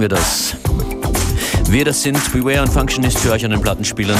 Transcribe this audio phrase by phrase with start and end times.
[0.00, 0.56] machen wir das.
[1.68, 4.18] Wir das sind Beware und Functionist für euch an den Plattenspielern.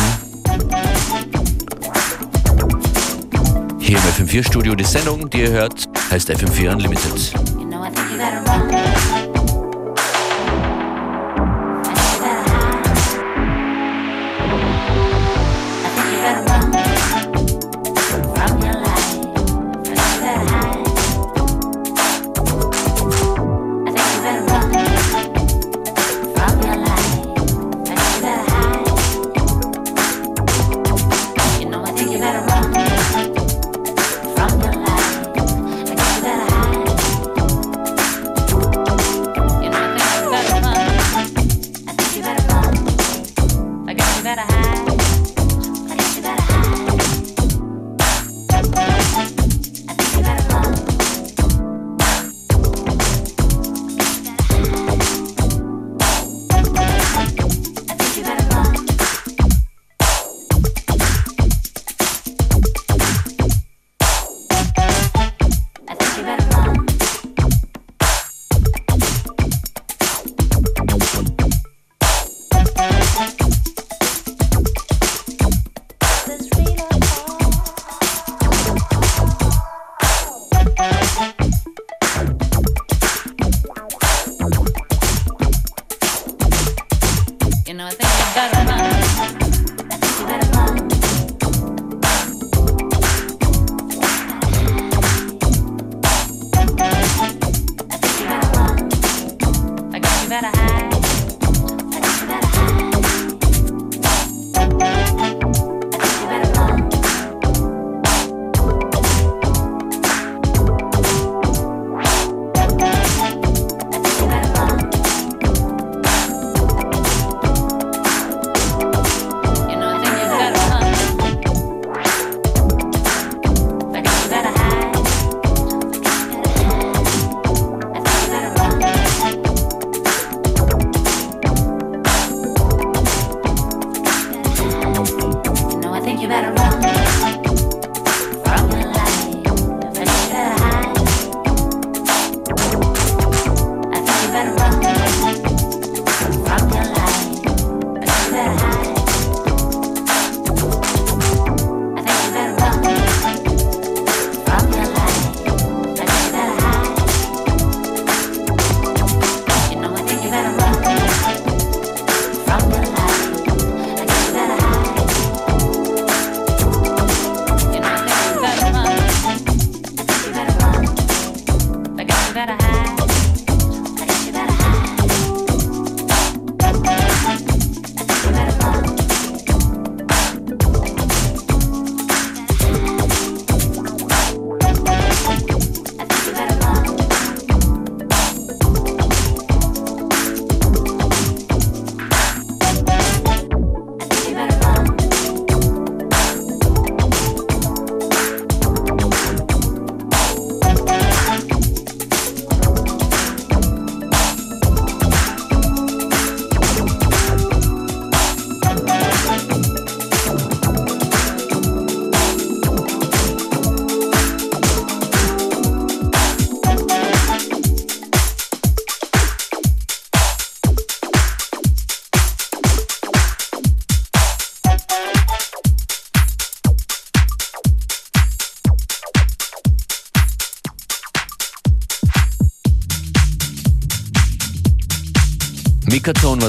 [3.78, 7.32] Hier im FM4 Studio die Sendung, die ihr hört, heißt FM4 Unlimited.
[7.58, 8.89] You know,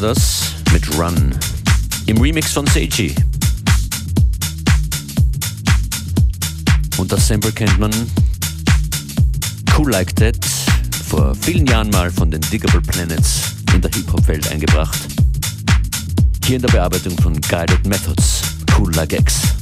[0.01, 1.35] war das mit Run
[2.07, 3.13] im Remix von Seiji.
[6.97, 7.91] Und das Sample kennt man
[9.77, 10.37] Cool Like That
[11.07, 13.41] vor vielen Jahren mal von den Diggable Planets
[13.73, 14.97] in der Hip-Hop-Welt eingebracht.
[16.45, 18.41] Hier in der Bearbeitung von Guided Methods,
[18.77, 19.60] Cool Like X.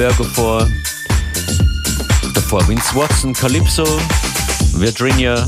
[0.00, 0.66] Virgo vor,
[2.32, 3.84] davor Vince Watson, Calypso,
[4.72, 5.46] Virginia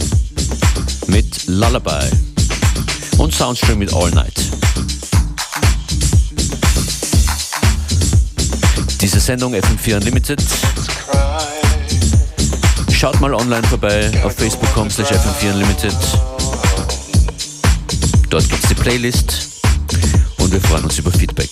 [1.06, 2.04] mit Lullaby
[3.16, 4.34] und Soundstream mit All Night.
[9.00, 10.42] Diese Sendung FM4 Unlimited.
[12.92, 15.96] Schaut mal online vorbei auf facebook.com slash FM4 Unlimited.
[18.28, 19.62] Dort gibt es die Playlist
[20.36, 21.51] und wir freuen uns über Feedback.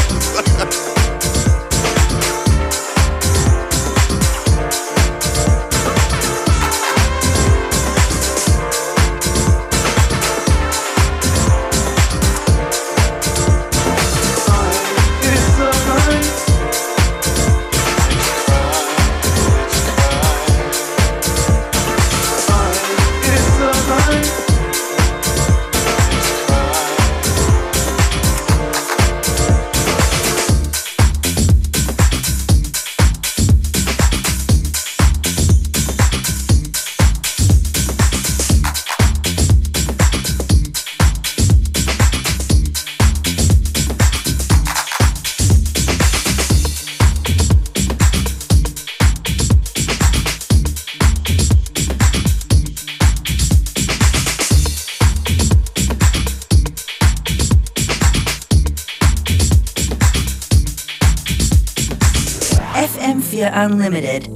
[63.61, 64.30] Unlimited.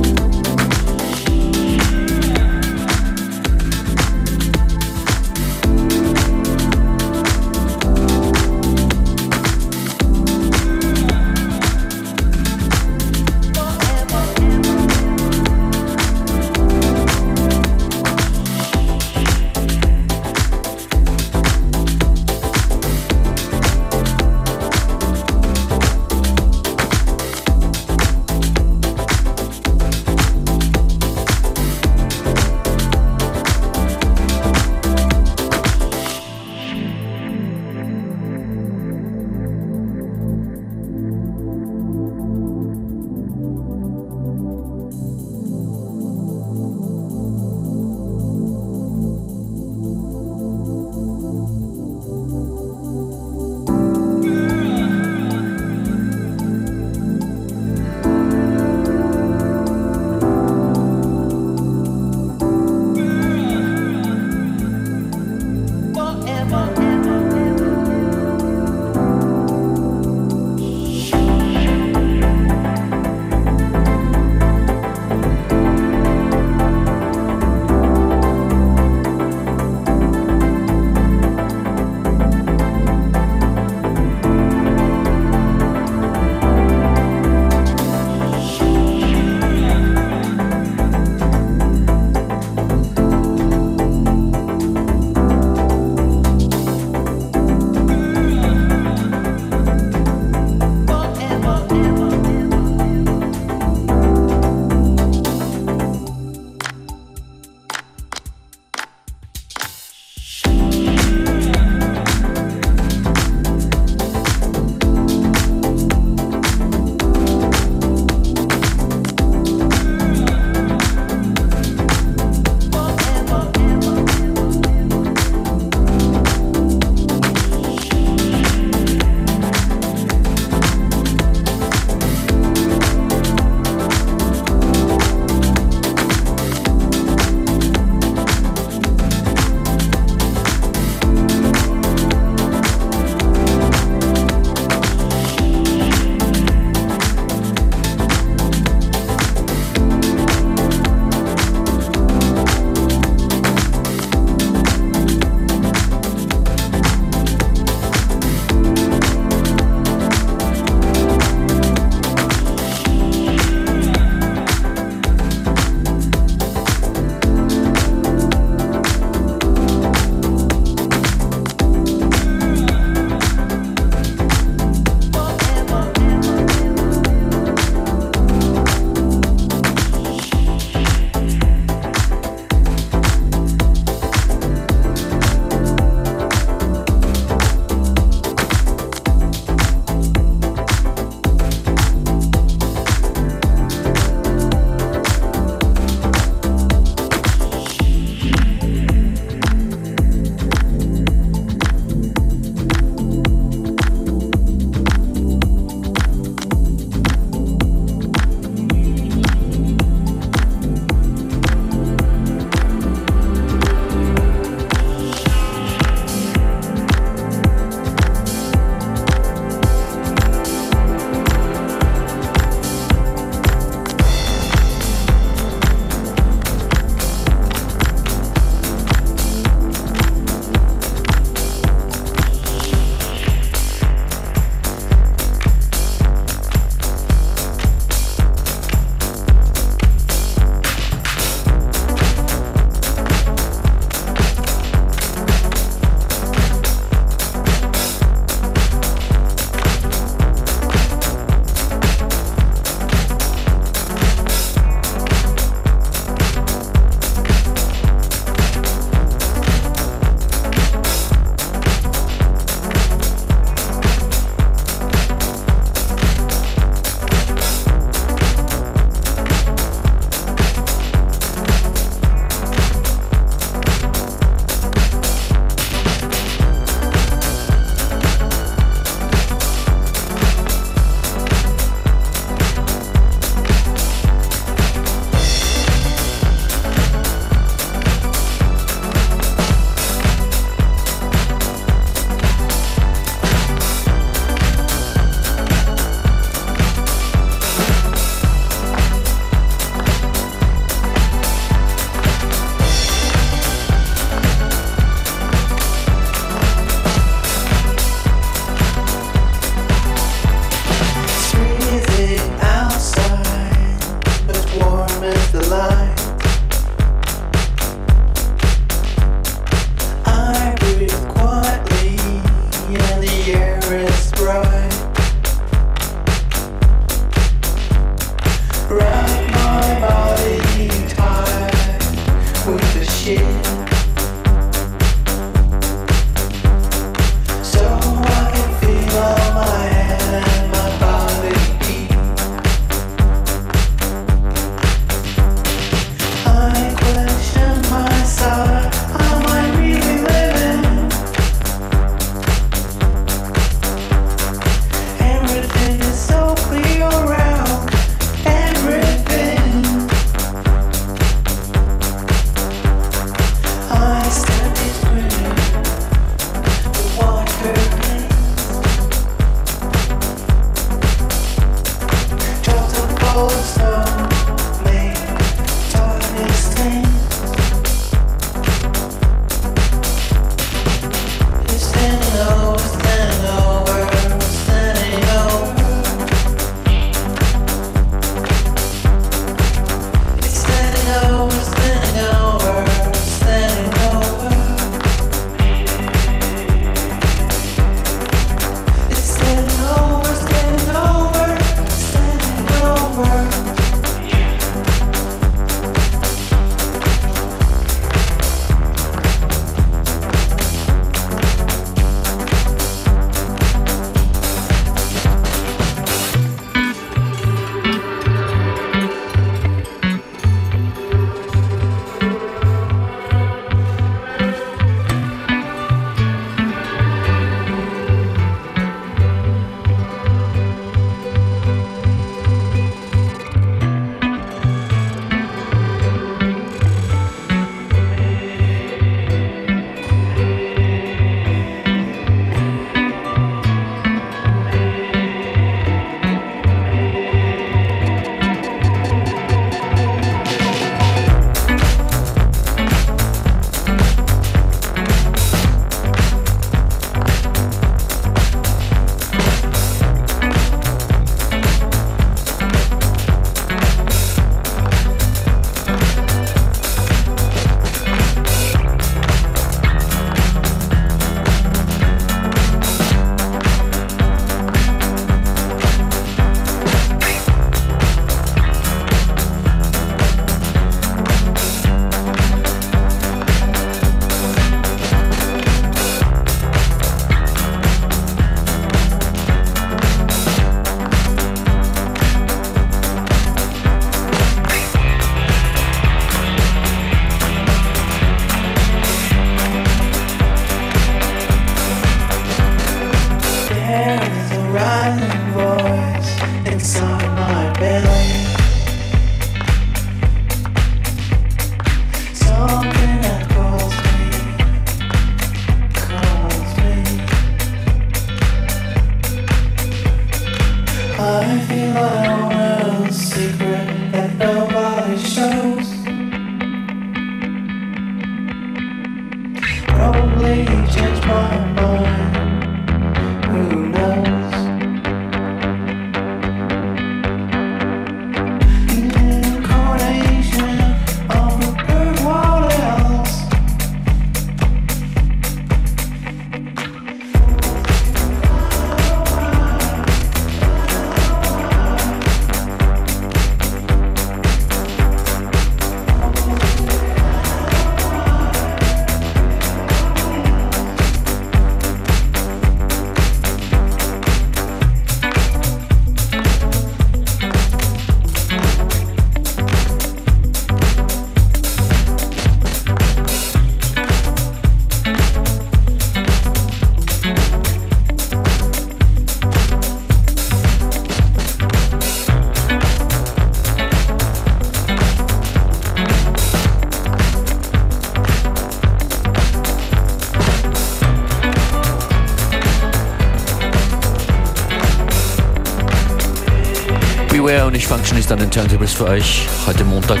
[598.00, 600.00] Ist an den Turntables für euch heute Montag.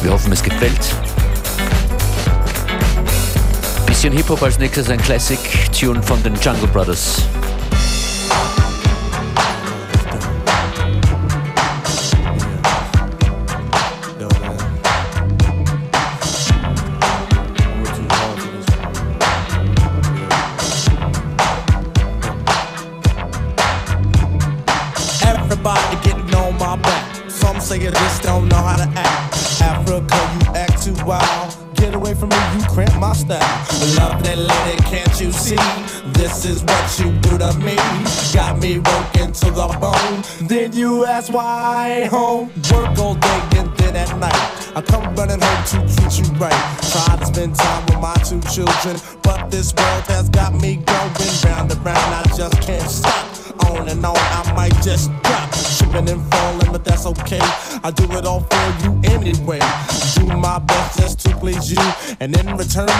[0.00, 0.94] Wir hoffen, es gefällt.
[3.84, 7.22] Bisschen Hip-Hop als nächstes, ein Classic-Tune von den Jungle Brothers.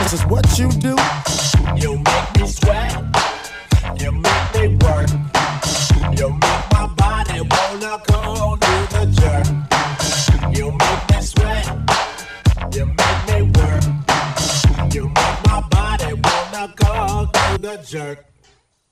[0.04, 0.96] In return, this is what you do.
[1.76, 2.92] You make me sweat,
[4.00, 5.08] you make me work,
[6.18, 9.46] you make my body wanna go do the jerk.
[10.56, 11.66] You make me sweat.
[12.74, 13.84] You make me work.
[14.94, 18.24] You make my body wanna go do the jerk.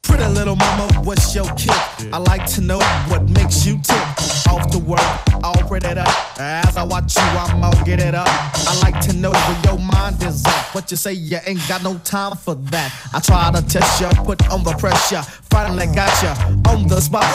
[0.03, 1.73] Pretty little mama, what's your kick?
[2.13, 4.22] I like to know what makes you tick.
[4.51, 5.01] Off to work,
[5.43, 6.09] all pretty up.
[6.39, 8.29] As I watch you, I'm all get it up.
[8.29, 10.75] I like to know where your mind is at.
[10.75, 12.93] What you say, you ain't got no time for that.
[13.15, 15.23] I try to test you, put on the pressure.
[15.53, 16.33] Finally got you
[16.71, 17.29] on the spot.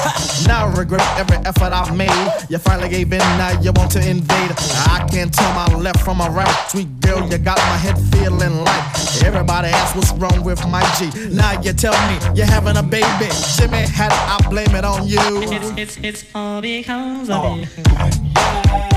[0.48, 2.12] Now I regret every effort I made.
[2.50, 4.52] You finally gave in, now you want to invade.
[4.92, 6.56] I can't tell my left from my right.
[6.70, 11.10] Sweet girl, you got my head feeling like everybody asks what's wrong with my G.
[11.30, 13.32] Now you tell me you have having a baby.
[13.56, 15.20] Jimmy had it, I blame it on you.
[15.44, 17.56] It's, it's, it's all because of oh.
[17.56, 18.97] you.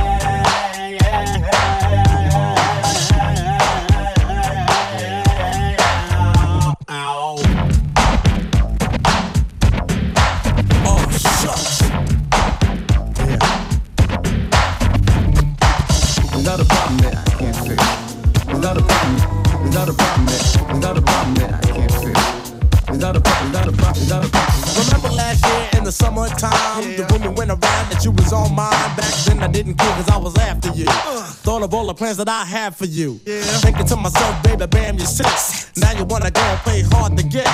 [25.90, 26.96] The summertime, yeah.
[26.98, 28.70] the rumor went around that you was on mine.
[28.96, 30.86] Back then I didn't care cause I was after you.
[30.88, 31.24] Uh.
[31.42, 33.20] Thought of all the plans that I had for you.
[33.26, 33.40] Yeah.
[33.58, 35.72] Thinking to myself, baby, bam, you're six.
[35.76, 37.48] Now you wanna go and play hard to get.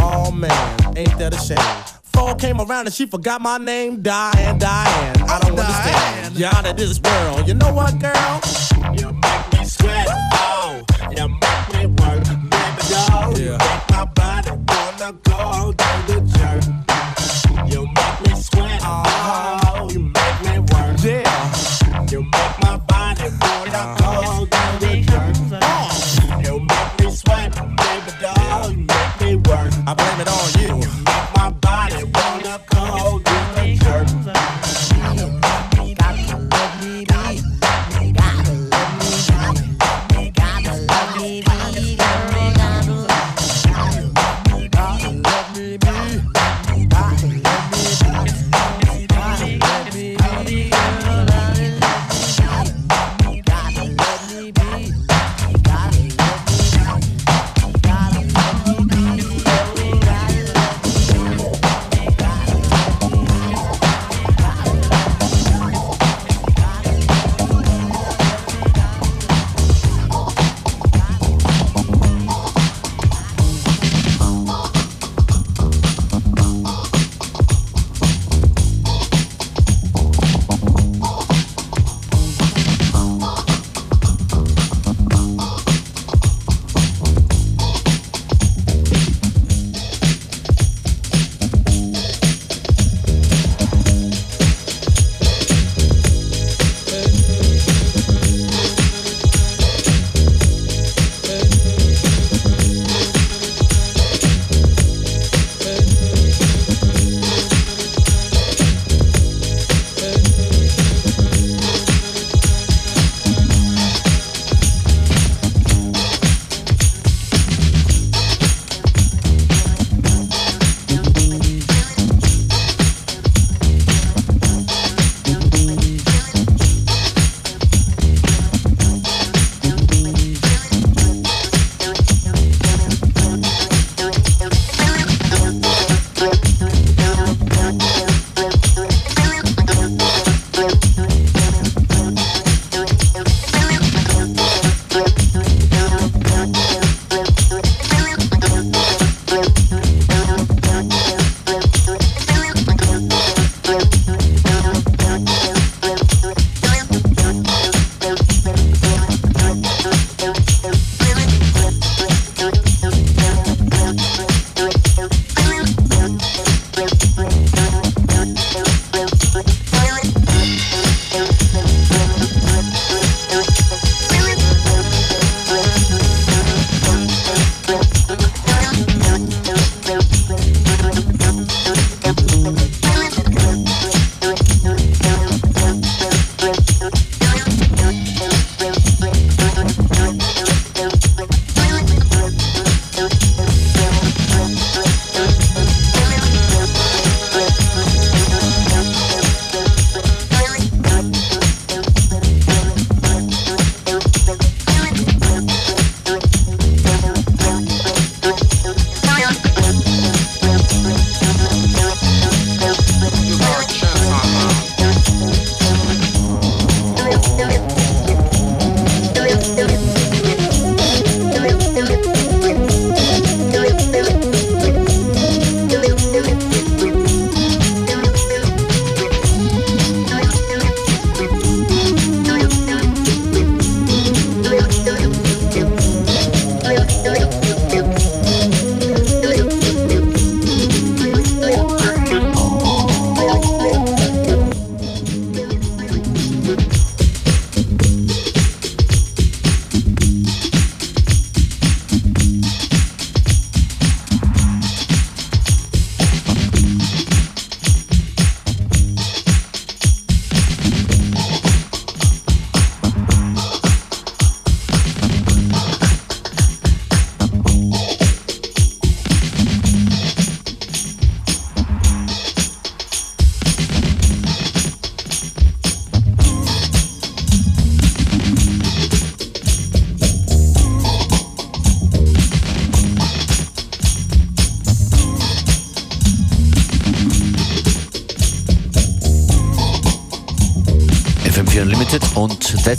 [0.00, 1.58] Oh man, ain't that a shame?
[2.02, 4.02] Fall came around and she forgot my name.
[4.02, 5.16] Diane, Diane.
[5.22, 5.70] I don't Diane.
[5.70, 6.38] understand.
[6.38, 7.46] You're out of this world.
[7.46, 8.40] You know what, girl?
[8.98, 10.08] You make me sweat.
[10.34, 10.82] Oh,
[11.16, 12.24] you make me work.
[12.50, 13.30] Baby, go.
[13.36, 13.38] Yeah.
[13.38, 15.85] You make my body wanna go to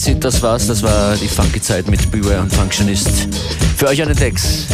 [0.07, 0.67] und that's it, das war's.
[0.67, 3.27] Das war die funky Zeit mit Beware und Functionist.
[3.77, 4.65] Für euch den Decks.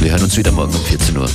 [0.00, 1.28] Wir hören uns wieder morgen um 14 Uhr.